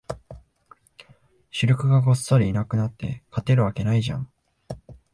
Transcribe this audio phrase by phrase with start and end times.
[1.51, 4.31] 主力がごっそりいなくなって、勝てるわけないじゃん